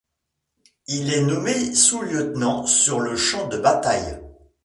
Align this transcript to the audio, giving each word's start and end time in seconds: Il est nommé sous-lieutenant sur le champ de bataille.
Il 0.87 1.13
est 1.13 1.21
nommé 1.21 1.75
sous-lieutenant 1.75 2.65
sur 2.65 2.99
le 3.01 3.15
champ 3.15 3.47
de 3.47 3.59
bataille. 3.59 4.19